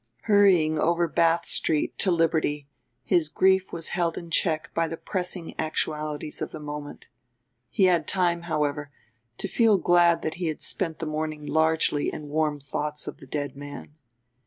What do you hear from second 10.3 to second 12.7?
he had spent the morning largely in warm